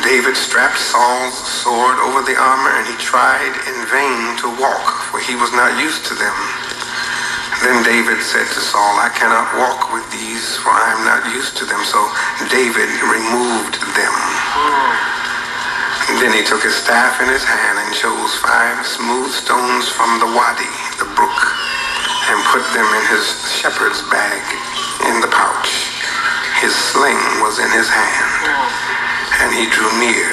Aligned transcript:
David 0.01 0.33
strapped 0.33 0.81
Saul's 0.81 1.37
sword 1.37 2.01
over 2.01 2.25
the 2.25 2.33
armor, 2.33 2.73
and 2.81 2.89
he 2.89 2.97
tried 2.97 3.53
in 3.69 3.77
vain 3.93 4.33
to 4.41 4.49
walk, 4.57 5.05
for 5.13 5.21
he 5.21 5.37
was 5.37 5.53
not 5.53 5.77
used 5.77 6.01
to 6.09 6.17
them. 6.17 6.33
Then 7.61 7.85
David 7.85 8.17
said 8.25 8.49
to 8.49 8.59
Saul, 8.59 8.97
I 8.97 9.13
cannot 9.13 9.53
walk 9.61 9.93
with 9.93 10.03
these, 10.09 10.57
for 10.57 10.73
I 10.73 10.97
am 10.97 11.05
not 11.05 11.29
used 11.29 11.53
to 11.61 11.65
them. 11.69 11.79
So 11.85 12.01
David 12.49 12.89
removed 13.05 13.77
them. 13.93 14.15
And 16.09 16.17
then 16.19 16.33
he 16.33 16.41
took 16.41 16.65
his 16.65 16.75
staff 16.75 17.21
in 17.21 17.29
his 17.29 17.45
hand 17.45 17.77
and 17.77 17.93
chose 17.93 18.33
five 18.41 18.81
smooth 18.83 19.29
stones 19.29 19.87
from 19.87 20.17
the 20.19 20.27
wadi, 20.33 20.73
the 20.97 21.07
brook, 21.13 21.39
and 22.33 22.37
put 22.49 22.65
them 22.73 22.89
in 22.97 23.03
his 23.13 23.29
shepherd's 23.61 24.01
bag 24.09 24.41
in 25.07 25.21
the 25.21 25.29
pouch. 25.29 25.82
His 26.63 26.71
sling 26.71 27.19
was 27.43 27.59
in 27.59 27.67
his 27.75 27.91
hand, 27.91 28.31
and 29.43 29.51
he 29.51 29.67
drew 29.67 29.91
near 29.99 30.31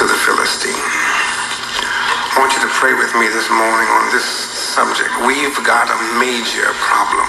to 0.00 0.08
the 0.08 0.16
Philistine. 0.24 0.72
I 0.72 2.40
want 2.40 2.56
you 2.56 2.64
to 2.64 2.72
pray 2.72 2.96
with 2.96 3.12
me 3.20 3.28
this 3.28 3.52
morning 3.52 3.84
on 4.00 4.08
this 4.16 4.24
subject. 4.24 5.12
We've 5.28 5.60
got 5.60 5.92
a 5.92 5.98
major 6.16 6.72
problem. 6.80 7.28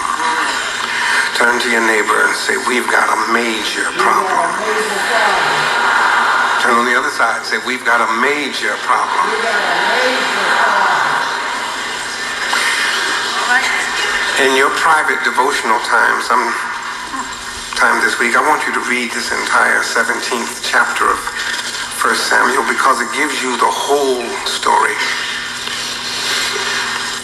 Turn 1.36 1.60
to 1.60 1.68
your 1.68 1.84
neighbor 1.84 2.32
and 2.32 2.36
say, 2.40 2.56
We've 2.64 2.88
got 2.88 3.12
a 3.12 3.20
major 3.36 3.84
problem. 4.00 4.40
Turn 6.64 6.80
on 6.80 6.88
the 6.88 6.96
other 6.96 7.12
side 7.12 7.44
and 7.44 7.46
say, 7.46 7.60
We've 7.68 7.84
got 7.84 8.00
a 8.00 8.10
major 8.24 8.72
problem. 8.88 9.28
In 14.44 14.60
your 14.60 14.76
private 14.76 15.24
devotional 15.24 15.80
time, 15.88 16.20
some 16.20 16.44
um, 16.44 16.52
time 17.80 18.04
this 18.04 18.20
week, 18.20 18.36
I 18.36 18.44
want 18.44 18.60
you 18.68 18.76
to 18.76 18.84
read 18.92 19.08
this 19.16 19.32
entire 19.32 19.80
17th 19.80 20.60
chapter 20.68 21.08
of 21.08 21.16
1 22.04 22.12
Samuel 22.12 22.68
because 22.68 23.00
it 23.00 23.08
gives 23.16 23.40
you 23.40 23.56
the 23.56 23.72
whole 23.72 24.28
story 24.44 25.00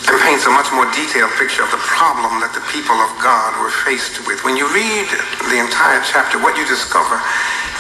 and 0.08 0.16
paints 0.24 0.48
a 0.48 0.54
much 0.56 0.72
more 0.72 0.88
detailed 0.96 1.36
picture 1.36 1.60
of 1.60 1.68
the 1.76 1.84
problem 1.84 2.40
that 2.40 2.56
the 2.56 2.64
people 2.72 2.96
of 2.96 3.12
God 3.20 3.52
were 3.60 3.74
faced 3.84 4.24
with. 4.24 4.40
When 4.48 4.56
you 4.56 4.72
read 4.72 5.12
the 5.52 5.60
entire 5.60 6.00
chapter, 6.08 6.40
what 6.40 6.56
you 6.56 6.64
discover 6.72 7.20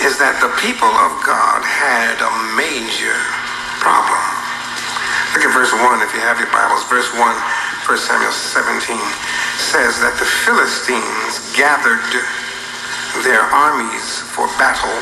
is 0.03 0.19
that 0.19 0.35
the 0.43 0.51
people 0.59 0.91
of 0.99 1.15
God 1.23 1.63
had 1.63 2.19
a 2.19 2.31
major 2.59 3.15
problem. 3.79 4.19
Look 5.31 5.47
at 5.47 5.55
verse 5.55 5.71
1 5.71 6.03
if 6.03 6.11
you 6.11 6.19
have 6.27 6.43
your 6.43 6.51
Bibles. 6.51 6.83
Verse 6.91 7.07
1, 7.15 7.23
1 7.89 7.97
Samuel 7.97 8.29
17 8.29 9.01
says 9.57 9.97
that 9.97 10.13
the 10.21 10.29
Philistines 10.45 11.41
gathered 11.57 12.05
their 13.25 13.41
armies 13.49 14.21
for 14.29 14.45
battle 14.61 14.93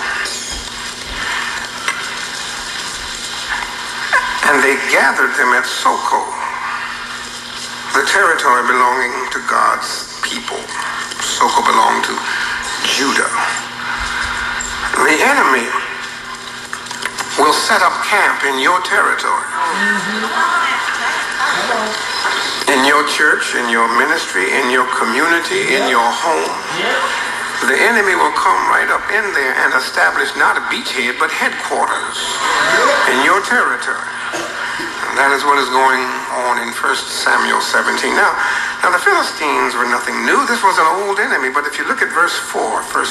and 4.47 4.63
they 4.63 4.79
gathered 4.87 5.35
them 5.35 5.51
at 5.51 5.67
Socoh, 5.67 6.31
the 7.91 8.07
territory 8.07 8.63
belonging 8.63 9.11
to 9.35 9.43
God's 9.51 10.15
people. 10.23 10.63
Socoh 11.19 11.67
belonged 11.67 12.07
to 12.07 12.15
Judah. 12.87 13.27
The 14.95 15.27
enemy 15.27 15.67
will 17.35 17.51
set 17.51 17.83
up 17.83 17.99
camp 18.07 18.47
in 18.47 18.63
your 18.63 18.79
territory. 18.87 19.43
Mm-hmm. 19.75 22.16
In 22.69 22.83
your 22.83 23.03
church, 23.07 23.55
in 23.55 23.69
your 23.69 23.87
ministry, 23.97 24.51
in 24.51 24.69
your 24.69 24.85
community, 24.95 25.75
in 25.75 25.87
your 25.87 26.03
home. 26.03 26.51
The 27.65 27.73
enemy 27.73 28.13
will 28.13 28.35
come 28.37 28.59
right 28.69 28.85
up 28.93 29.01
in 29.09 29.25
there 29.33 29.55
and 29.65 29.73
establish 29.73 30.29
not 30.37 30.61
a 30.61 30.63
beachhead, 30.69 31.17
but 31.17 31.33
headquarters 31.33 32.17
in 33.09 33.17
your 33.25 33.41
territory. 33.41 34.13
And 35.09 35.17
that 35.17 35.33
is 35.33 35.41
what 35.41 35.57
is 35.57 35.65
going 35.73 36.05
on 36.45 36.61
in 36.61 36.69
1 36.69 36.77
Samuel 37.09 37.57
17. 37.57 38.13
Now, 38.13 38.29
now 38.85 38.93
the 38.93 39.01
Philistines 39.01 39.73
were 39.73 39.89
nothing 39.89 40.21
new. 40.21 40.37
This 40.45 40.61
was 40.61 40.77
an 40.77 40.85
old 41.01 41.17
enemy, 41.17 41.49
but 41.49 41.65
if 41.65 41.81
you 41.81 41.89
look 41.89 42.05
at 42.05 42.13
verse 42.13 42.37
4, 42.53 42.61
1 42.61 43.05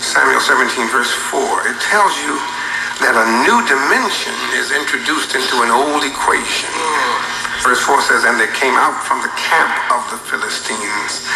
Samuel 0.00 0.40
17, 0.40 0.88
verse 0.88 1.12
4, 1.28 1.68
it 1.68 1.76
tells 1.84 2.16
you 2.24 2.32
that 3.04 3.12
a 3.12 3.26
new 3.44 3.60
dimension 3.68 4.34
is 4.56 4.72
introduced 4.72 5.36
into 5.36 5.60
an 5.62 5.70
old 5.70 6.02
equation. 6.02 6.72
Mm. 6.72 7.37
Verse 7.62 7.82
4 7.82 8.00
says, 8.06 8.22
And 8.24 8.38
there 8.38 8.52
came 8.54 8.74
out 8.78 8.94
from 9.02 9.18
the 9.22 9.32
camp 9.34 9.74
of 9.90 10.02
the 10.14 10.18
Philistines 10.30 11.26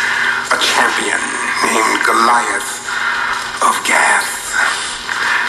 a 0.55 0.59
champion 0.63 1.19
named 1.67 1.99
Goliath 2.07 2.87
of 3.67 3.75
Gath. 3.83 4.55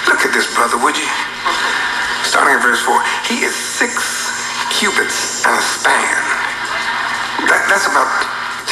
Look 0.10 0.26
at 0.26 0.34
this, 0.34 0.50
brother, 0.56 0.82
would 0.82 0.98
you? 0.98 1.12
Starting 2.26 2.58
at 2.58 2.64
verse 2.66 2.82
4. 2.82 2.98
He 3.30 3.46
is 3.46 3.54
six 3.54 3.94
cubits 4.74 5.46
and 5.46 5.54
a 5.54 5.62
span. 5.62 6.24
That, 7.46 7.70
that's 7.70 7.86
about 7.86 8.10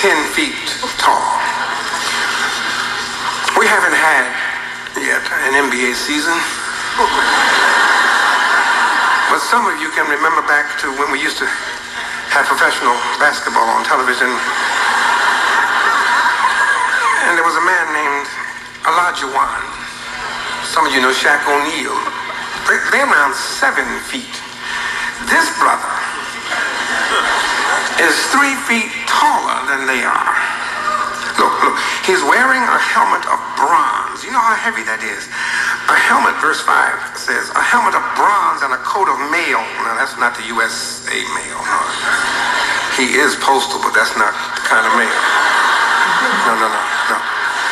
10 0.02 0.10
feet 0.34 0.58
tall. 0.98 1.22
We 3.60 3.70
haven't 3.70 3.94
had 3.94 4.26
yet 4.98 5.22
an 5.46 5.70
NBA 5.70 5.94
season. 5.94 6.34
But 9.30 9.40
some 9.40 9.68
of 9.70 9.80
you 9.80 9.92
can 9.92 10.10
remember 10.10 10.42
back 10.48 10.80
to 10.82 10.92
when 10.98 11.12
we 11.12 11.22
used 11.22 11.38
to 11.38 11.48
have 12.32 12.48
professional 12.48 12.96
basketball 13.20 13.68
on 13.68 13.84
television. 13.84 14.32
And 17.28 17.36
there 17.36 17.44
was 17.44 17.60
a 17.60 17.66
man 17.68 17.86
named 17.92 18.28
Olajuwon. 18.88 19.64
Some 20.72 20.88
of 20.88 20.96
you 20.96 21.04
know 21.04 21.12
Shaq 21.12 21.44
O'Neal. 21.44 21.92
They're 22.72 23.04
around 23.04 23.36
seven 23.36 23.84
feet. 24.08 24.32
This 25.28 25.44
brother 25.60 25.92
is 28.00 28.16
three 28.32 28.56
feet 28.64 28.92
taller 29.12 29.68
than 29.68 29.84
they 29.84 30.00
are. 30.00 30.36
Look, 31.36 31.56
look, 31.64 31.78
he's 32.08 32.22
wearing 32.24 32.64
a 32.64 32.80
helmet 32.80 33.28
of 33.28 33.40
bronze. 33.60 34.24
You 34.24 34.32
know 34.32 34.42
how 34.42 34.56
heavy 34.56 34.84
that 34.88 35.02
is? 35.02 35.28
A 35.90 35.98
helmet, 35.98 36.38
verse 36.38 36.62
5 36.62 37.18
says, 37.18 37.50
a 37.56 37.64
helmet 37.64 37.98
of 37.98 38.04
bronze 38.14 38.62
and 38.62 38.74
a 38.74 38.82
coat 38.86 39.10
of 39.10 39.18
mail. 39.34 39.62
Now, 39.82 39.98
that's 39.98 40.18
not 40.22 40.38
the 40.38 40.46
USA 40.54 41.18
mail. 41.34 41.60
No. 41.66 42.21
He 43.02 43.18
is 43.18 43.34
postal, 43.42 43.82
but 43.82 43.98
that's 43.98 44.14
not 44.14 44.30
the 44.30 44.62
kind 44.62 44.86
of 44.86 44.94
mail. 44.94 45.10
No, 46.46 46.54
no, 46.54 46.70
no, 46.70 46.82
no. 47.10 47.18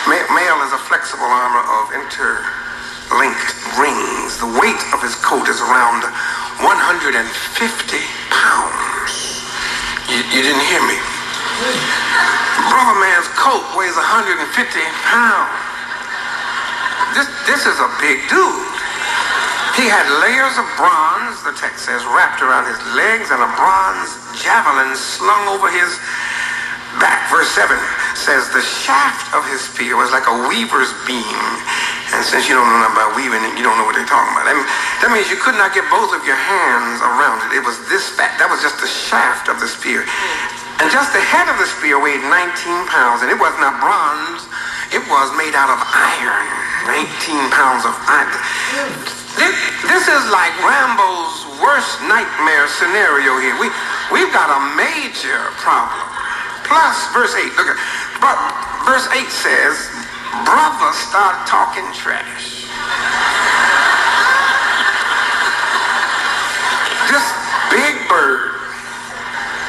Mail 0.10 0.58
is 0.66 0.74
a 0.74 0.81
flexible 0.90 1.30
armor 1.30 1.62
of 1.70 1.94
interlinked 1.94 3.54
rings. 3.78 4.42
The 4.42 4.50
weight 4.58 4.81
of 4.90 5.06
his 5.06 5.14
coat 5.22 5.46
is 5.46 5.62
around 5.62 6.02
150 6.66 7.22
pounds. 8.34 9.14
You, 10.10 10.18
you 10.34 10.42
didn't 10.42 10.66
hear 10.66 10.81
me. 10.90 10.98
Brother 12.74 12.98
man's 12.98 13.30
coat 13.38 13.62
weighs 13.78 13.94
150 13.94 14.34
pounds. 15.14 15.54
This, 17.14 17.30
this 17.46 17.70
is 17.70 17.78
a 17.78 17.90
big 18.02 18.18
dude. 18.34 18.69
He 19.77 19.86
had 19.86 20.07
layers 20.24 20.56
of 20.57 20.66
bronze, 20.80 21.44
the 21.45 21.54
text 21.54 21.86
says, 21.86 22.01
wrapped 22.16 22.42
around 22.42 22.66
his 22.66 22.80
legs 22.95 23.30
and 23.30 23.39
a 23.44 23.51
bronze 23.60 24.10
javelin 24.39 24.95
slung 24.95 25.45
over 25.51 25.69
his 25.69 25.92
back. 26.98 27.30
Verse 27.30 27.51
7 27.54 27.77
says, 28.18 28.50
the 28.50 28.63
shaft 28.63 29.30
of 29.38 29.45
his 29.45 29.62
spear 29.62 29.94
was 29.94 30.10
like 30.10 30.25
a 30.25 30.36
weaver's 30.50 30.92
beam. 31.06 31.45
And 32.10 32.25
since 32.25 32.50
you 32.50 32.57
don't 32.57 32.66
know 32.66 32.81
nothing 32.81 32.98
about 32.98 33.13
weaving, 33.13 33.44
you 33.54 33.62
don't 33.62 33.77
know 33.77 33.86
what 33.86 33.94
they're 33.94 34.10
talking 34.10 34.33
about. 34.33 34.50
That, 34.50 34.57
that 35.06 35.13
means 35.13 35.30
you 35.30 35.38
could 35.38 35.54
not 35.54 35.77
get 35.77 35.86
both 35.94 36.10
of 36.18 36.25
your 36.25 36.39
hands 36.39 37.06
around 37.06 37.45
it. 37.45 37.62
It 37.62 37.63
was 37.63 37.77
this 37.86 38.10
fat. 38.18 38.33
That 38.42 38.50
was 38.50 38.65
just 38.65 38.81
the 38.81 38.89
shaft 38.89 39.45
of 39.45 39.62
the 39.62 39.69
spear. 39.69 40.01
And 40.81 40.89
just 40.89 41.13
the 41.13 41.22
head 41.22 41.45
of 41.45 41.62
the 41.62 41.69
spear 41.69 42.01
weighed 42.01 42.24
19 42.25 42.33
pounds. 42.89 43.22
And 43.22 43.30
it 43.30 43.38
was 43.38 43.54
not 43.62 43.77
bronze. 43.77 44.50
It 44.89 45.06
was 45.06 45.30
made 45.38 45.54
out 45.54 45.69
of 45.69 45.80
iron. 45.86 46.50
19 46.89 47.54
pounds 47.54 47.86
of 47.86 47.94
iron. 48.10 49.19
This, 49.39 49.56
this 49.88 50.06
is 50.12 50.24
like 50.36 50.51
Rambo's 50.59 51.47
worst 51.63 52.03
nightmare 52.12 52.68
scenario 52.68 53.39
here. 53.39 53.56
We, 53.56 53.71
we've 54.12 54.33
got 54.36 54.51
a 54.51 54.62
major 54.75 55.39
problem. 55.63 56.03
Plus, 56.68 57.07
verse 57.15 57.31
8, 57.39 57.47
look 57.56 57.71
at, 57.71 57.80
but 58.19 58.36
verse 58.83 59.07
8 59.15 59.31
says, 59.31 59.75
brother 60.44 60.91
start 60.91 61.47
talking 61.47 61.88
trash. 61.95 62.68
this 67.07 67.25
big 67.71 67.95
bird 68.12 68.59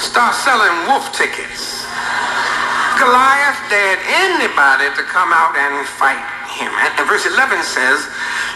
start 0.03 0.35
selling 0.35 0.91
wolf 0.91 1.15
tickets. 1.15 1.87
Goliath 2.99 3.57
dared 3.73 4.03
anybody 4.05 4.93
to 4.99 5.03
come 5.09 5.33
out 5.33 5.57
and 5.57 5.87
fight 5.87 6.21
him. 6.53 6.69
And 6.69 6.93
verse 7.09 7.25
11 7.25 7.63
says, 7.63 8.05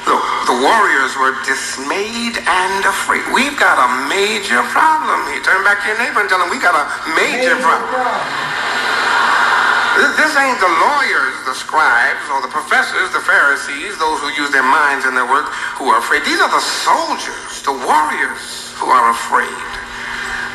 look, 0.06 0.24
the 0.46 0.58
warriors 0.60 1.12
were 1.16 1.34
dismayed 1.44 2.36
and 2.36 2.80
afraid. 2.84 3.24
We've 3.32 3.56
got 3.56 3.76
a 3.80 3.88
major 4.08 4.60
problem 4.70 5.24
here. 5.32 5.42
Turn 5.42 5.64
back 5.64 5.82
to 5.82 5.92
your 5.92 5.98
neighbor 6.00 6.20
and 6.20 6.28
tell 6.28 6.40
him 6.40 6.50
we 6.50 6.60
got 6.60 6.76
a 6.76 6.84
major, 7.16 7.56
major 7.56 7.56
problem. 7.60 7.90
problem. 7.90 8.74
This 9.94 10.34
ain't 10.34 10.58
the 10.58 10.74
lawyers, 10.82 11.36
the 11.46 11.54
scribes, 11.54 12.26
or 12.34 12.42
the 12.42 12.50
professors, 12.50 13.14
the 13.14 13.22
Pharisees, 13.22 13.94
those 14.02 14.18
who 14.18 14.28
use 14.34 14.50
their 14.50 14.66
minds 14.66 15.06
in 15.06 15.14
their 15.14 15.26
work, 15.26 15.46
who 15.78 15.86
are 15.86 16.02
afraid. 16.02 16.26
These 16.26 16.42
are 16.42 16.50
the 16.50 16.64
soldiers, 16.82 17.62
the 17.62 17.78
warriors 17.86 18.74
who 18.74 18.90
are 18.90 19.10
afraid. 19.14 19.70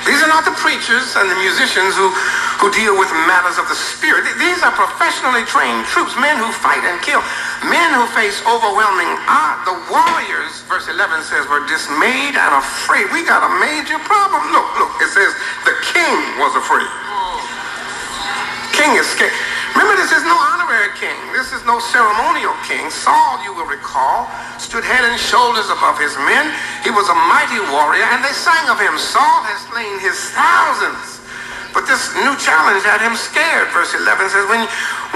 These 0.03 0.19
are 0.23 0.31
not 0.31 0.43
the 0.43 0.55
preachers 0.59 1.15
and 1.15 1.27
the 1.31 1.39
musicians 1.39 1.95
who, 1.95 2.11
who 2.59 2.67
deal 2.71 2.95
with 2.99 3.11
matters 3.27 3.59
of 3.59 3.67
the 3.67 3.75
spirit. 3.75 4.27
These 4.39 4.59
are 4.63 4.71
professionally 4.75 5.43
trained 5.47 5.87
troops, 5.87 6.15
men 6.19 6.39
who 6.39 6.51
fight 6.51 6.83
and 6.83 6.99
kill, 6.99 7.23
men 7.67 7.89
who 7.97 8.05
face 8.15 8.39
overwhelming 8.47 9.11
odds. 9.27 9.67
The 9.67 9.77
warriors, 9.91 10.63
verse 10.71 10.87
11 10.87 11.23
says, 11.27 11.43
were 11.51 11.65
dismayed 11.67 12.39
and 12.39 12.53
afraid. 12.55 13.11
We 13.11 13.27
got 13.27 13.43
a 13.43 13.51
major 13.59 13.99
problem. 14.07 14.41
Look, 14.55 14.69
look, 14.79 14.93
it 15.03 15.11
says 15.11 15.31
the 15.67 15.75
king 15.91 16.17
was 16.39 16.55
afraid 16.55 16.87
king 18.79 18.95
is 18.95 19.07
scared. 19.11 19.35
Remember, 19.75 19.99
this 19.99 20.15
is 20.15 20.23
no 20.23 20.39
honorary 20.55 20.95
king. 20.95 21.13
This 21.35 21.51
is 21.51 21.59
no 21.67 21.83
ceremonial 21.83 22.55
king. 22.63 22.87
Saul, 22.87 23.43
you 23.43 23.51
will 23.51 23.67
recall, 23.67 24.31
stood 24.55 24.87
head 24.87 25.03
and 25.03 25.19
shoulders 25.19 25.67
above 25.67 25.99
his 25.99 26.15
men. 26.23 26.55
He 26.87 26.89
was 26.89 27.11
a 27.11 27.17
mighty 27.27 27.59
warrior, 27.75 28.07
and 28.15 28.23
they 28.23 28.31
sang 28.31 28.71
of 28.71 28.79
him, 28.79 28.95
Saul 28.95 29.43
has 29.45 29.59
slain 29.67 29.99
his 29.99 30.15
thousands. 30.31 31.19
But 31.75 31.85
this 31.85 32.09
new 32.25 32.33
challenge 32.41 32.81
had 32.81 33.03
him 33.03 33.13
scared. 33.13 33.69
Verse 33.69 33.93
11 33.93 34.31
says, 34.33 34.47
when, 34.49 34.65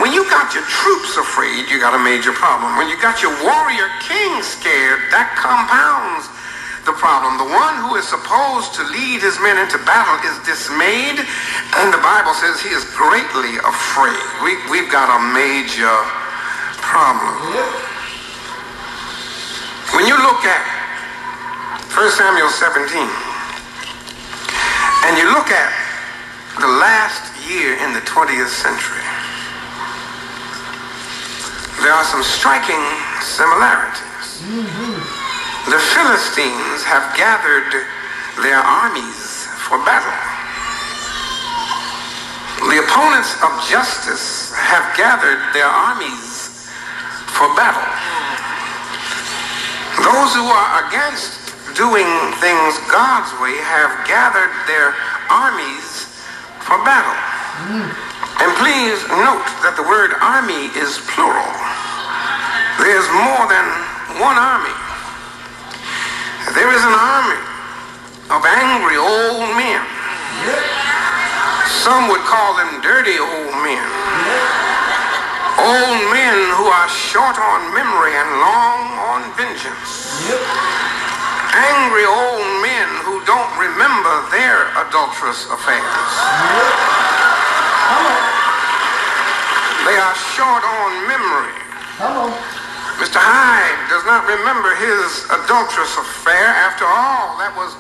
when 0.01 0.11
you 0.11 0.25
got 0.29 0.53
your 0.57 0.65
troops 0.65 1.17
afraid, 1.17 1.69
you 1.69 1.77
got 1.77 1.93
a 1.93 2.01
major 2.01 2.33
problem. 2.33 2.77
When 2.81 2.89
you 2.89 2.97
got 2.97 3.21
your 3.21 3.33
warrior 3.45 3.89
king 4.01 4.41
scared, 4.41 5.05
that 5.13 5.37
compounds 5.37 6.25
the 6.89 6.97
problem. 6.97 7.37
The 7.37 7.47
one 7.47 7.77
who 7.85 7.95
is 7.95 8.09
supposed 8.09 8.73
to 8.75 8.83
lead 8.89 9.21
his 9.21 9.37
men 9.39 9.55
into 9.61 9.77
battle 9.85 10.17
is 10.25 10.35
dismayed, 10.43 11.21
and 11.21 11.87
the 11.93 12.01
Bible 12.01 12.33
says 12.35 12.57
he 12.59 12.73
is 12.73 12.83
greatly 12.97 13.61
afraid. 13.61 14.19
We, 14.41 14.57
we've 14.73 14.89
got 14.89 15.13
a 15.13 15.19
major 15.31 15.93
problem. 16.81 17.37
When 19.93 20.09
you 20.09 20.17
look 20.17 20.41
at 20.41 20.63
1 21.93 22.17
Samuel 22.17 22.49
17, 22.49 22.97
and 25.05 25.13
you 25.21 25.29
look 25.37 25.53
at 25.53 25.71
the 26.57 26.71
last 26.81 27.29
year 27.45 27.77
in 27.77 27.93
the 27.93 28.01
20th 28.01 28.49
century, 28.49 29.02
there 31.83 31.91
are 31.91 32.07
some 32.07 32.23
striking 32.23 32.79
similarities. 33.19 34.39
Mm-hmm. 34.47 34.95
The 35.67 35.79
Philistines 35.91 36.79
have 36.87 37.03
gathered 37.19 37.75
their 38.39 38.63
armies 38.63 39.51
for 39.67 39.75
battle. 39.83 40.15
The 42.71 42.79
opponents 42.87 43.35
of 43.43 43.51
justice 43.67 44.55
have 44.55 44.95
gathered 44.95 45.43
their 45.51 45.67
armies 45.67 46.71
for 47.35 47.51
battle. 47.59 47.83
Those 49.99 50.31
who 50.39 50.47
are 50.47 50.87
against 50.87 51.51
doing 51.75 52.07
things 52.39 52.79
God's 52.87 53.31
way 53.43 53.59
have 53.59 54.07
gathered 54.07 54.55
their 54.71 54.95
armies 55.27 56.07
for 56.63 56.79
battle. 56.87 57.19
And 58.39 58.51
please 58.59 58.99
note 59.19 59.47
that 59.63 59.75
the 59.75 59.83
word 59.87 60.11
army 60.19 60.67
is 60.75 60.99
plural. 61.11 61.62
There's 62.81 63.05
more 63.13 63.45
than 63.45 63.67
one 64.17 64.37
army. 64.37 64.73
There 66.57 66.71
is 66.73 66.83
an 66.83 66.95
army 66.95 67.41
of 68.33 68.41
angry 68.45 68.97
old 68.97 69.53
men. 69.55 69.81
Some 71.85 72.09
would 72.09 72.21
call 72.25 72.57
them 72.57 72.81
dirty 72.81 73.17
old 73.19 73.53
men. 73.61 73.87
Old 75.61 75.99
men 76.09 76.37
who 76.57 76.65
are 76.65 76.89
short 76.89 77.37
on 77.37 77.73
memory 77.73 78.13
and 78.17 78.29
long 78.41 78.81
on 79.13 79.21
vengeance. 79.37 80.25
Angry 81.53 82.05
old 82.09 82.45
men 82.65 82.89
who 83.05 83.21
don't 83.29 83.53
remember 83.61 84.13
their 84.33 84.65
adulterous 84.81 85.45
affairs. 85.53 86.09
They 89.85 89.97
are 89.99 90.15
short 90.33 90.63
on 90.65 91.07
memory. 91.07 91.62
Mr. 93.03 93.19
Hyde 93.19 93.83
does 93.91 94.07
not 94.07 94.23
remember 94.31 94.71
his 94.79 95.27
adulterous 95.27 95.91
affair. 95.99 96.47
After 96.63 96.87
all, 96.87 97.35
that 97.35 97.51
was 97.51 97.75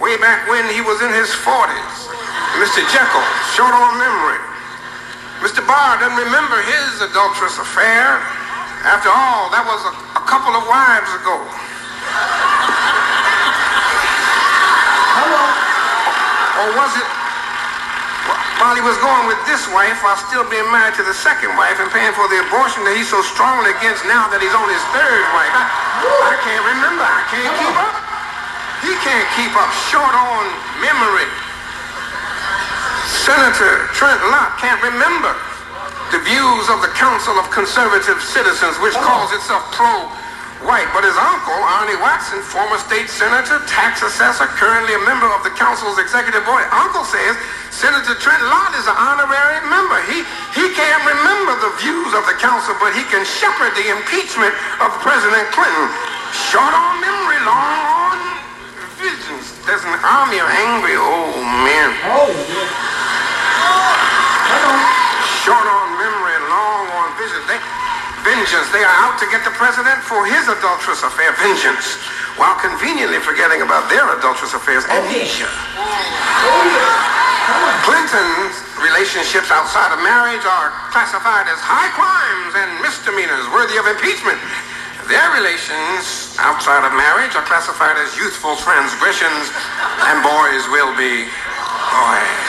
way 0.00 0.16
back 0.16 0.48
when 0.48 0.64
he 0.72 0.80
was 0.80 1.04
in 1.04 1.12
his 1.12 1.28
40s. 1.36 2.08
Mr. 2.56 2.80
Jekyll, 2.88 3.28
short 3.52 3.76
on 3.76 4.00
memory. 4.00 4.40
Mr. 5.44 5.60
Barr 5.68 6.00
doesn't 6.00 6.16
remember 6.16 6.56
his 6.64 7.04
adulterous 7.04 7.60
affair. 7.60 8.24
After 8.88 9.12
all, 9.12 9.52
that 9.52 9.68
was 9.68 9.84
a, 9.84 9.92
a 10.16 10.24
couple 10.24 10.56
of 10.56 10.64
wives 10.64 11.12
ago. 11.12 11.44
Hello? 15.12 15.44
Or 16.64 16.68
was 16.72 16.92
it 16.96 17.08
while 18.64 18.72
he 18.72 18.80
was 18.80 18.96
going 19.04 19.28
with 19.28 19.36
this 19.44 19.60
wife 19.76 20.00
while 20.00 20.16
still 20.16 20.40
being 20.48 20.64
married 20.72 20.96
to 20.96 21.04
the 21.04 21.12
second 21.12 21.52
wife 21.60 21.76
and 21.84 21.92
paying 21.92 22.16
for 22.16 22.24
the 22.32 22.40
abortion 22.48 22.80
that 22.88 22.96
he's 22.96 23.12
so 23.12 23.20
strongly 23.20 23.68
against 23.76 24.00
now 24.08 24.24
that 24.32 24.40
he's 24.40 24.56
on 24.56 24.64
his 24.72 24.80
third 24.88 25.24
wife. 25.36 25.52
I, 25.52 25.68
I 26.32 26.34
can't 26.40 26.64
remember. 26.72 27.04
I 27.04 27.22
can't 27.28 27.52
keep 27.60 27.76
up. 27.76 27.92
He 28.80 28.92
can't 29.04 29.28
keep 29.36 29.52
up. 29.52 29.68
Short 29.92 30.16
on 30.16 30.48
memory. 30.80 31.28
Senator 33.04 33.84
Trent 33.92 34.24
Lott 34.32 34.56
can't 34.56 34.80
remember 34.80 35.36
the 36.08 36.24
views 36.24 36.64
of 36.72 36.80
the 36.80 36.88
Council 36.96 37.36
of 37.36 37.44
Conservative 37.52 38.16
Citizens, 38.24 38.80
which 38.80 38.96
calls 38.96 39.28
itself 39.36 39.60
pro 39.76 40.08
white, 40.62 40.86
but 40.94 41.02
his 41.02 41.16
uncle, 41.18 41.58
Arnie 41.58 41.98
Watson, 41.98 42.38
former 42.46 42.78
state 42.78 43.10
senator, 43.10 43.58
tax 43.66 44.06
assessor, 44.06 44.46
currently 44.54 44.94
a 44.94 45.02
member 45.02 45.26
of 45.34 45.42
the 45.42 45.50
council's 45.58 45.98
executive 45.98 46.46
board, 46.46 46.62
uncle 46.70 47.02
says 47.02 47.34
Senator 47.74 48.14
Trent 48.22 48.38
Lott 48.46 48.70
is 48.78 48.86
an 48.86 48.94
honorary 48.94 49.60
member. 49.66 49.98
He, 50.06 50.22
he 50.54 50.70
can't 50.78 51.02
remember 51.02 51.58
the 51.58 51.74
views 51.82 52.14
of 52.14 52.22
the 52.30 52.38
council, 52.38 52.78
but 52.78 52.94
he 52.94 53.02
can 53.10 53.26
shepherd 53.26 53.74
the 53.74 53.90
impeachment 53.90 54.54
of 54.78 54.94
President 55.02 55.50
Clinton. 55.50 55.88
Short 56.30 56.70
on 56.70 57.02
memory, 57.02 57.40
long 57.42 57.78
on 57.90 58.18
visions. 59.02 59.58
There's 59.66 59.82
an 59.82 59.98
army 60.06 60.38
of 60.38 60.46
angry 60.46 60.94
old 60.94 61.42
men. 61.66 61.88
Oh, 62.14 62.30
yeah. 62.30 62.94
Short 65.42 65.66
on 65.66 65.86
memory, 65.98 66.38
long 66.46 66.84
on 66.94 67.08
vision. 67.20 67.42
They, 67.50 67.58
vengeance. 68.24 68.66
They 68.72 68.82
are 68.82 68.96
out 69.04 69.20
to 69.20 69.28
get 69.28 69.44
the 69.44 69.52
president 69.54 70.00
for 70.00 70.24
his 70.24 70.48
adulterous 70.48 71.04
affair, 71.04 71.36
vengeance, 71.36 72.00
while 72.40 72.56
conveniently 72.56 73.20
forgetting 73.20 73.60
about 73.60 73.86
their 73.92 74.08
adulterous 74.16 74.56
affairs, 74.56 74.88
amnesia. 74.88 75.46
Clinton's 77.84 78.56
relationships 78.80 79.52
outside 79.52 79.92
of 79.92 80.00
marriage 80.00 80.42
are 80.48 80.72
classified 80.88 81.44
as 81.52 81.60
high 81.60 81.92
crimes 81.92 82.56
and 82.56 82.80
misdemeanors 82.80 83.44
worthy 83.52 83.76
of 83.76 83.84
impeachment. 83.84 84.40
Their 85.04 85.28
relations 85.36 86.32
outside 86.40 86.80
of 86.88 86.96
marriage 86.96 87.36
are 87.36 87.44
classified 87.44 88.00
as 88.00 88.16
youthful 88.16 88.56
transgressions, 88.56 89.52
and 90.08 90.24
boys 90.24 90.64
will 90.72 90.96
be 90.96 91.28
boys. 91.28 92.40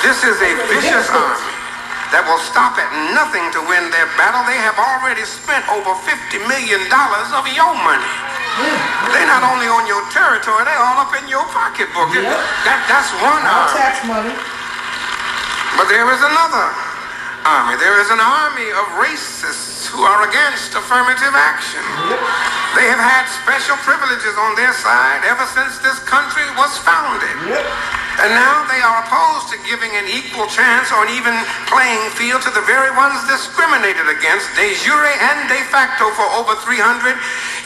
This 0.00 0.24
is 0.24 0.40
a 0.40 0.52
vicious 0.72 1.12
army 1.12 1.49
that 2.10 2.26
will 2.26 2.42
stop 2.42 2.74
at 2.78 2.90
nothing 3.14 3.46
to 3.54 3.60
win 3.70 3.86
their 3.94 4.06
battle. 4.18 4.42
They 4.46 4.58
have 4.58 4.78
already 4.78 5.22
spent 5.22 5.62
over 5.70 5.94
$50 5.94 6.42
million 6.50 6.82
of 6.90 7.44
your 7.54 7.72
money. 7.86 8.12
They're 9.14 9.30
not 9.30 9.46
only 9.46 9.70
on 9.70 9.86
your 9.86 10.02
territory, 10.10 10.66
they're 10.66 10.82
all 10.82 10.98
up 11.06 11.14
in 11.14 11.30
your 11.30 11.46
pocketbook. 11.54 12.10
Yep. 12.12 12.26
That, 12.66 12.82
that's 12.90 13.10
one 13.22 13.42
army. 13.46 13.72
tax 13.78 14.02
money. 14.04 14.34
But 15.78 15.86
there 15.86 16.04
is 16.10 16.20
another 16.20 16.66
army. 17.46 17.78
There 17.78 17.96
is 18.02 18.10
an 18.10 18.20
army 18.20 18.68
of 18.74 18.84
racists 19.00 19.86
who 19.88 20.02
are 20.02 20.26
against 20.28 20.74
affirmative 20.74 21.32
action. 21.32 21.80
Yep. 22.10 22.20
They 22.74 22.86
have 22.90 23.00
had 23.00 23.30
special 23.30 23.78
privileges 23.86 24.34
on 24.34 24.58
their 24.58 24.74
side 24.74 25.24
ever 25.30 25.46
since 25.54 25.78
this 25.80 25.98
country 26.04 26.44
was 26.58 26.74
founded. 26.82 27.32
Yep. 27.48 27.64
And 28.20 28.36
now 28.36 28.68
they 28.68 28.84
are 28.84 29.00
opposed 29.00 29.48
to 29.48 29.56
giving 29.64 29.88
an 29.96 30.04
equal 30.12 30.44
chance 30.44 30.92
or 30.92 31.08
an 31.08 31.12
even 31.16 31.32
playing 31.72 32.04
field 32.12 32.44
to 32.44 32.52
the 32.52 32.60
very 32.68 32.92
ones 32.92 33.16
discriminated 33.24 34.12
against 34.12 34.44
de 34.60 34.76
jure 34.76 35.08
and 35.08 35.48
de 35.48 35.56
facto 35.72 36.12
for 36.12 36.28
over 36.36 36.52
300 36.60 37.16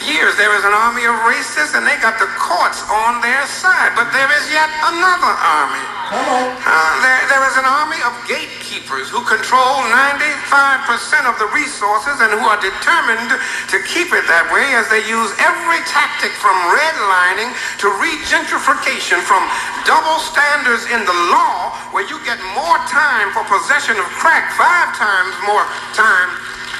years. 0.07 0.31
There 0.39 0.55
is 0.55 0.63
an 0.63 0.71
army 0.71 1.03
of 1.11 1.15
racists 1.27 1.75
and 1.75 1.83
they 1.83 1.99
got 1.99 2.23
the 2.23 2.31
courts 2.39 2.87
on 2.87 3.19
their 3.19 3.43
side. 3.51 3.99
But 3.99 4.15
there 4.15 4.31
is 4.31 4.47
yet 4.47 4.71
another 4.95 5.33
army. 5.35 5.83
On. 6.05 6.55
Uh, 6.55 6.93
there, 7.03 7.19
there 7.27 7.43
is 7.51 7.57
an 7.59 7.67
army 7.67 7.99
of 8.07 8.13
gatekeepers 8.23 9.11
who 9.11 9.25
control 9.27 9.83
95% 9.91 11.25
of 11.27 11.35
the 11.35 11.49
resources 11.51 12.21
and 12.23 12.31
who 12.31 12.45
are 12.47 12.61
determined 12.61 13.33
to 13.73 13.77
keep 13.89 14.13
it 14.15 14.23
that 14.29 14.47
way 14.55 14.63
as 14.77 14.87
they 14.87 15.03
use 15.03 15.33
every 15.41 15.81
tactic 15.89 16.31
from 16.37 16.55
redlining 16.71 17.51
to 17.83 17.89
regentrification, 17.99 19.19
from 19.25 19.43
double 19.85 20.17
standards 20.17 20.89
in 20.89 21.05
the 21.05 21.17
law 21.29 21.71
where 21.93 22.03
you 22.09 22.17
get 22.25 22.41
more 22.57 22.77
time 22.89 23.29
for 23.31 23.45
possession 23.45 23.95
of 24.01 24.05
crack, 24.17 24.49
five 24.57 24.97
times 24.97 25.31
more 25.45 25.63
time 25.93 26.29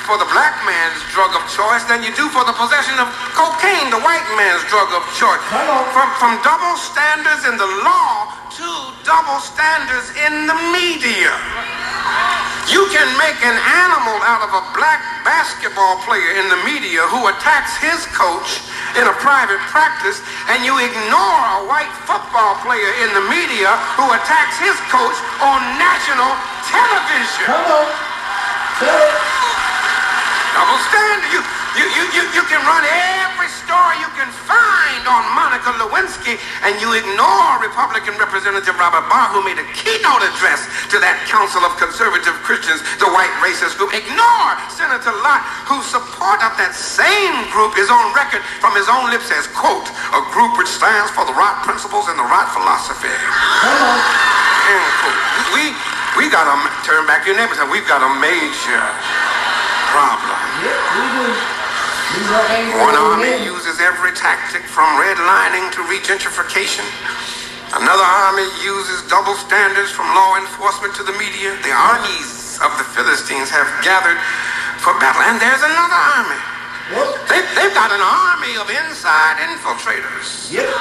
for 0.09 0.17
the 0.17 0.29
black 0.29 0.53
man's 0.65 1.01
drug 1.13 1.33
of 1.33 1.41
choice 1.49 1.85
than 1.85 2.01
you 2.01 2.13
do 2.13 2.29
for 2.29 2.45
the 2.45 2.53
possession 2.53 2.97
of 3.01 3.09
cocaine, 3.33 3.89
the 3.89 4.01
white 4.01 4.25
man's 4.37 4.61
drug 4.69 4.89
of 4.93 5.01
choice. 5.17 5.41
On. 5.53 5.85
From, 5.93 6.09
from 6.21 6.33
double 6.45 6.77
standards 6.77 7.45
in 7.45 7.57
the 7.57 7.69
law 7.85 8.29
to 8.57 8.69
double 9.05 9.41
standards 9.41 10.13
in 10.25 10.45
the 10.45 10.57
media. 10.73 11.33
You 12.71 12.89
can 12.89 13.05
make 13.21 13.37
an 13.45 13.57
animal 13.85 14.17
out 14.25 14.41
of 14.41 14.51
a 14.57 14.63
black 14.73 14.99
basketball 15.21 16.01
player 16.01 16.33
in 16.41 16.49
the 16.49 16.59
media 16.65 17.05
who 17.13 17.29
attacks 17.29 17.77
his 17.77 18.05
coach 18.09 18.65
in 18.97 19.05
a 19.05 19.15
private 19.21 19.61
practice, 19.69 20.21
and 20.49 20.65
you 20.65 20.73
ignore 20.81 21.41
a 21.61 21.67
white 21.69 21.91
football 22.09 22.57
player 22.65 22.91
in 23.05 23.09
the 23.13 23.25
media 23.29 23.69
who 23.99 24.05
attacks 24.17 24.57
his 24.57 24.75
coach 24.89 25.17
on 25.45 25.59
national 25.77 26.31
television. 26.65 27.45
Come 27.45 27.63
on. 27.69 27.87
Double 30.55 30.79
standard. 30.89 31.31
You, 31.31 31.41
you, 31.75 31.85
you, 31.91 32.03
you, 32.15 32.23
you 32.31 32.43
can 32.47 32.63
run 32.63 32.83
every 32.87 33.51
story 33.51 33.99
you 33.99 34.11
can 34.15 34.31
find 34.47 35.03
on 35.07 35.23
Monica 35.35 35.75
Lewinsky, 35.75 36.39
and 36.63 36.79
you 36.79 36.95
ignore 36.95 37.59
Republican 37.59 38.15
Representative 38.15 38.73
Robert 38.79 39.05
Barr, 39.11 39.29
who 39.35 39.43
made 39.43 39.59
a 39.59 39.67
keynote 39.75 40.23
address 40.23 40.65
to 40.89 40.97
that 41.03 41.19
Council 41.27 41.61
of 41.67 41.75
Conservative 41.75 42.33
Christians, 42.47 42.79
the 42.97 43.09
white 43.11 43.31
racist 43.43 43.75
group. 43.75 43.91
Ignore 43.91 44.51
Senator 44.71 45.13
Lott, 45.21 45.43
whose 45.67 45.85
support 45.85 46.39
of 46.41 46.55
that 46.55 46.71
same 46.73 47.35
group 47.51 47.75
is 47.75 47.91
on 47.91 48.15
record 48.15 48.41
from 48.63 48.73
his 48.73 48.87
own 48.87 49.11
lips 49.11 49.29
as, 49.33 49.45
quote, 49.51 49.87
a 50.15 50.21
group 50.31 50.55
which 50.55 50.71
stands 50.71 51.11
for 51.11 51.27
the 51.27 51.35
right 51.35 51.57
principles 51.67 52.07
and 52.07 52.15
the 52.15 52.27
right 52.27 52.49
philosophy. 52.55 53.11
End 53.11 54.87
quote. 55.03 55.19
We, 55.53 55.63
we 56.17 56.31
got 56.31 56.47
to 56.47 56.55
turn 56.87 57.05
back 57.05 57.27
your 57.27 57.35
neighbors, 57.35 57.59
and 57.59 57.67
we've 57.69 57.87
got 57.87 57.99
a 57.99 58.11
major 58.23 58.83
problem. 59.91 60.39
Yep, 60.63 60.79
we 60.95 61.05
do. 61.19 61.54
These 62.15 62.31
are 62.31 62.47
angry 62.47 62.79
One 62.79 62.95
army 62.95 63.43
uses 63.43 63.83
every 63.83 64.15
tactic 64.15 64.63
from 64.63 64.87
redlining 64.95 65.67
to 65.75 65.83
regentrification. 65.91 66.87
Another 67.75 68.07
army 68.07 68.47
uses 68.63 69.03
double 69.11 69.35
standards 69.35 69.91
from 69.91 70.07
law 70.15 70.39
enforcement 70.39 70.95
to 70.95 71.03
the 71.03 71.11
media. 71.19 71.51
The 71.59 71.75
armies 71.75 72.55
of 72.63 72.71
the 72.79 72.87
Philistines 72.95 73.51
have 73.51 73.67
gathered 73.83 74.15
for 74.79 74.95
battle. 75.03 75.27
And 75.27 75.43
there's 75.43 75.59
another 75.59 75.99
army. 76.15 76.39
Yep. 76.95 77.27
They, 77.27 77.41
they've 77.51 77.75
got 77.75 77.91
an 77.91 77.99
army 77.99 78.55
of 78.63 78.71
inside 78.71 79.35
infiltrators. 79.51 80.47
Yep. 80.55 80.71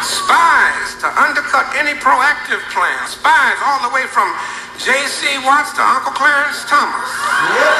Spies 0.00 0.96
to 1.04 1.12
undercut 1.12 1.68
any 1.76 1.92
proactive 2.00 2.64
plan. 2.72 3.04
Spies 3.04 3.60
all 3.68 3.84
the 3.84 3.92
way 3.92 4.08
from 4.08 4.32
J.C. 4.80 5.28
Watts 5.44 5.76
to 5.76 5.84
Uncle 5.84 6.16
Clarence 6.16 6.64
Thomas. 6.64 7.10
Yep. 7.52 7.76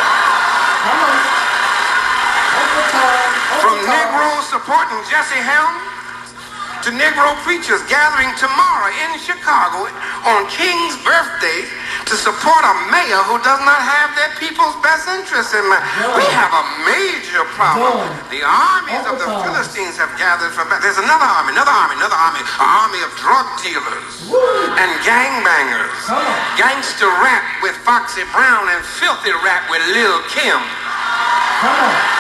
Come 0.85 1.01
on. 1.01 1.30
From. 3.61 3.77
Negroes 3.85 4.47
supporting 4.49 5.01
Jesse 5.13 5.41
Helm 5.45 5.73
to 6.81 6.91
Negro 6.97 7.37
preachers 7.45 7.85
gathering 7.93 8.33
tomorrow 8.41 8.89
in 8.89 9.21
Chicago 9.21 9.85
on 10.25 10.49
King's 10.49 10.97
birthday 11.05 11.69
to 12.09 12.17
support 12.17 12.65
a 12.65 12.75
mayor 12.89 13.21
who 13.29 13.37
does 13.45 13.61
not 13.69 13.85
have 13.85 14.17
their 14.17 14.33
people's 14.41 14.73
best 14.81 15.05
interests 15.13 15.53
in 15.53 15.61
mind. 15.69 15.85
No. 16.01 16.17
We 16.17 16.25
have 16.33 16.49
a 16.57 16.65
major 16.89 17.45
problem. 17.53 18.01
No. 18.01 18.33
The 18.33 18.41
armies 18.41 19.05
of 19.05 19.21
the 19.21 19.29
Tom. 19.29 19.45
Philistines 19.45 20.01
have 20.01 20.09
gathered 20.17 20.57
for 20.57 20.65
battle. 20.73 20.81
There's 20.81 20.97
another 20.97 21.29
army, 21.29 21.53
another 21.53 21.69
army, 21.69 22.01
another 22.01 22.17
army, 22.17 22.41
an 22.41 22.49
army 22.65 23.01
of 23.05 23.13
drug 23.21 23.45
dealers 23.61 24.13
Woo. 24.33 24.41
and 24.81 24.91
gangbangers. 25.05 26.01
Gangster 26.57 27.13
rap 27.21 27.45
with 27.61 27.77
Foxy 27.85 28.25
Brown 28.33 28.73
and 28.73 28.81
filthy 28.97 29.37
rap 29.45 29.69
with 29.69 29.85
Lil 29.93 30.17
Kim. 30.33 30.57
Come 31.61 31.77
on. 31.77 32.20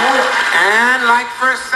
And 0.00 1.04
like 1.08 1.28
First 1.36 1.68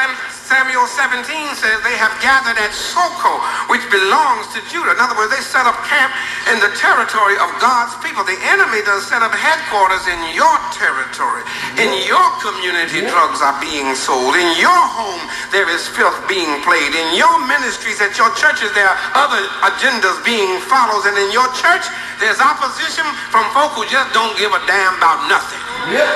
Samuel 0.44 0.84
17 0.84 1.24
says, 1.56 1.80
they 1.82 1.96
have 1.96 2.12
gathered 2.20 2.60
at 2.60 2.70
Socoh, 2.76 3.40
which 3.72 3.80
belongs 3.88 4.44
to 4.52 4.60
Judah. 4.68 4.92
In 4.92 5.00
other 5.00 5.16
words, 5.16 5.32
they 5.32 5.40
set 5.40 5.64
up 5.64 5.74
camp 5.88 6.12
in 6.52 6.60
the 6.60 6.68
territory 6.76 7.40
of 7.40 7.48
God's 7.64 7.96
people. 8.04 8.22
The 8.28 8.36
enemy 8.52 8.84
does 8.84 9.08
set 9.08 9.24
up 9.24 9.32
headquarters 9.32 10.04
in 10.04 10.20
your 10.36 10.52
territory. 10.76 11.42
In 11.80 11.90
your 12.04 12.28
community, 12.44 13.02
drugs 13.08 13.40
are 13.40 13.56
being 13.56 13.96
sold. 13.96 14.36
In 14.36 14.50
your 14.60 14.82
home, 14.94 15.24
there 15.48 15.66
is 15.72 15.88
filth 15.90 16.20
being 16.28 16.60
played. 16.60 16.92
In 16.92 17.16
your 17.16 17.34
ministries, 17.48 18.04
at 18.04 18.14
your 18.20 18.30
churches, 18.36 18.68
there 18.76 18.86
are 18.86 19.00
other 19.16 19.40
agendas 19.64 20.20
being 20.28 20.60
followed. 20.68 21.08
And 21.08 21.16
in 21.18 21.32
your 21.32 21.48
church, 21.56 21.88
there's 22.20 22.38
opposition 22.38 23.08
from 23.32 23.48
folk 23.56 23.74
who 23.74 23.88
just 23.88 24.12
don't 24.12 24.36
give 24.36 24.52
a 24.52 24.60
damn 24.68 24.94
about 25.00 25.24
nothing. 25.26 25.62
Yep. 25.88 26.14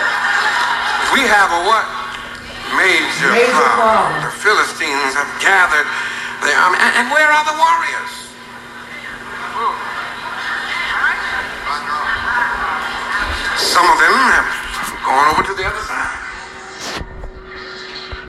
We 1.17 1.25
have 1.27 1.49
a 1.49 1.61
what? 1.65 1.98
Major, 2.77 3.33
Major 3.33 3.53
problem. 3.55 3.81
problem. 3.81 4.29
The 4.29 4.35
Philistines 4.43 5.13
have 5.17 5.31
gathered 5.41 5.89
their 6.45 6.57
army. 6.59 6.79
And, 6.81 6.93
and 7.01 7.07
where 7.09 7.29
are 7.29 7.45
the 7.47 7.57
warriors? 7.57 8.13
Some 13.57 13.87
of 13.89 13.99
them 13.99 14.15
have 14.15 14.49
gone 15.05 15.27
over 15.35 15.43
to 15.47 15.55
the 15.55 15.65
other 15.67 15.83
side. 15.87 16.18